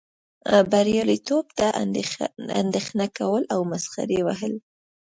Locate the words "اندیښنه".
2.63-3.05